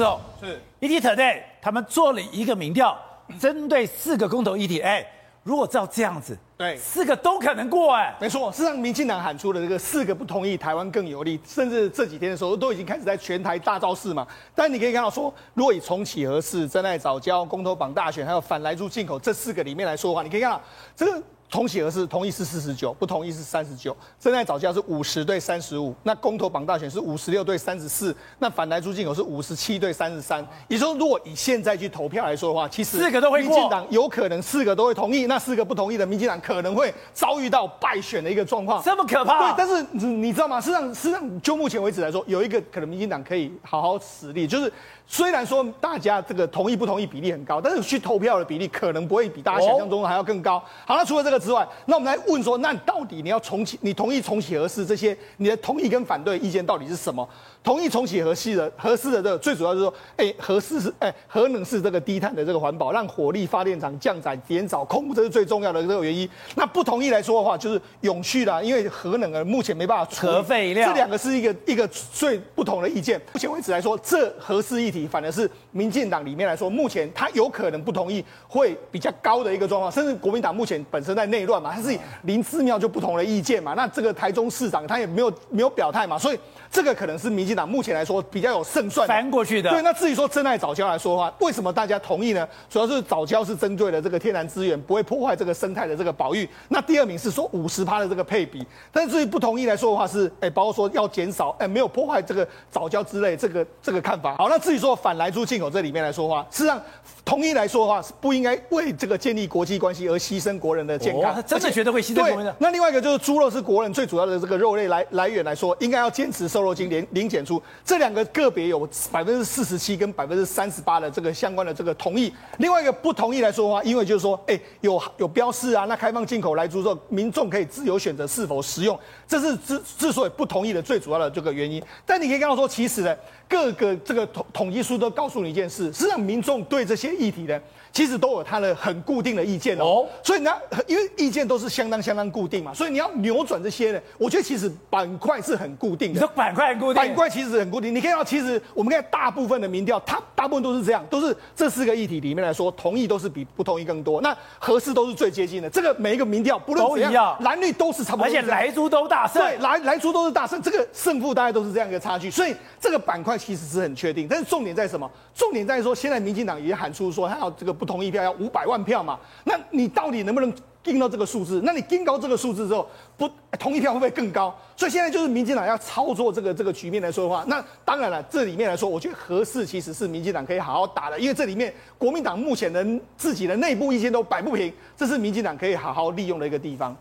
[0.00, 2.96] 是哦，是 ETtoday 他们做了一个民调，
[3.38, 5.06] 针对四个公投议题，哎，
[5.42, 14.26] 如果照这样子，对，四个都可能过，哎，没错，是让民进党喊出了这个四个不同意台湾更有利，甚至这几天的时候都已经开始在全台大造势嘛。
[14.54, 20.58] 但你可以看到说，如果以重启核四、真爱早教、公投榜大选，还有反来猪进口这四个里面来说的话，你可以看到
[20.96, 21.22] 这个。
[21.50, 23.94] 重启核四同意是四十九，不同意是三十九。
[24.20, 30.46] 珍爱藻礁是五十对三十五，那公投榜大选是五十六对三十四，那反莱猪进口是五十七对三十三。
[30.68, 33.50] 也就是说，如果以现在去投票来说的话，其实四个都会过。
[33.50, 38.80] 民进党有可能四个都会同意，那四个不同意的民进党可能会遭遇到败选的一个状况。
[38.84, 39.52] 这么可怕？
[39.52, 40.60] 对，但是你知道吗？
[40.60, 44.72] 事实上，事实上，就目前为止来说，有一个可能民进党可以好好实力，就是。
[45.12, 50.62] 虽然说大家这个同意不同意比例很高，但是去投票的比例可能不会比大家想象中还要更高。
[50.86, 57.26] 好，那除了这个之外，那我们来问说，那到底你要重启，你同意重启核四这些，你的同意跟反对意见到底是什么？
[57.62, 66.28] 同意重启核四的核四的这个最主要就是说，哎，核四是哎，核能是这个低碳的这个环保，让火力发电厂降载减少空污，这是最重要的这个原因。
[66.54, 73.20] 那不同意来说的话，就是永续啦，因为核能啊目前没办法核废料，这两个是一个一个最不同的意见。
[73.32, 86.38] 目前为止来说，这核四议题反而是民进党里面来说，目前他有可能不同意会比较高的一个状况，甚至国民党目前本身在内乱嘛，他是林姿妙就不同的意见嘛，那这个台中市长他也没有没有表态嘛，所以
[86.70, 87.50] 这个可能是民。
[87.50, 89.68] 进党目前来说比较有胜算，翻过去的。
[89.70, 92.48] 对，那至于说真爱早教来说的话，为什么大家同意呢？
[92.68, 96.48] 主要是早教是针对了这个天然资源，不会破坏这个生态的这个保育。
[96.68, 104.36] 那第二名是说五十趴的这个配比，但是至于不同意来说的话是，哎、欸，包括说要减少，哎、欸，没有破坏这个早教之类这个这个看法。
[104.36, 106.80] 好，那至于说反来猪进口这里面来说的话，事实上
[107.24, 111.19] 同意来说的话是不应该为这个建立国际关系而牺牲国人的健康。
[111.22, 112.56] 哦、真的觉得会牺牲国人的？
[112.58, 118.24] 那另外一个就是猪肉是国人最主要的这个肉类来来源来说，应该要坚持瘦肉精零零检出这两个。
[118.30, 131.82] 个别有百分之四十七跟百分之三十八的这个相关的这个同意，另外一个不同意来说的话，因为就是说，哎、欸，有有标示啊，那开放进口来猪肉，民众可以自由选择是否食用，这是之之所以不同意的最主要的这个原因。
[132.06, 133.16] 但你可以看到说，其实呢，
[133.48, 137.60] 各个这个统统计数都告诉你一件事，实际上民众对这些议题呢。
[137.92, 146.14] 其实都有他的很固定的意见哦，哦，所以你要因为意见都是相当相当固定嘛，所以你要扭转这些呢，我觉得其实板块是很固定的。
[146.14, 146.94] 你说板块很固定？
[146.94, 147.94] 板块其实很固定。
[147.94, 154.20] 你看到其实我们看大部分的民调，它大部分都是这样，都是这四个议题里面来说，同意都是比不同意更多。
[154.20, 158.26] 那合适都是最接近的，这个每一个民调不论怎样，蓝绿都是差不多。
[158.26, 162.30] 而且莱猪都大胜，对，来来猪都是大胜，这个胜负大概都是这样一个差距。
[162.30, 165.10] 所以这个板块其实是很确定，但是重点在什么？
[165.34, 168.60] 重点在说现在民进党也喊出说他要这个不同意票要五百。
[168.60, 171.60] 百万票嘛，那你到底能不能定到这个数字？
[171.64, 174.54] 那你定高这个数字之后，不同一票会不会更高？
[174.76, 182.84] 所以现在就是民进党要操作这个这个局面来说的话，那当然了，这里面来说，我觉得核四其实是民进党可以好好打的，因为这里面国民党目前的
[183.16, 186.96] 自己的内部意见都摆不平，这是民进党可以好好利用的一个地方。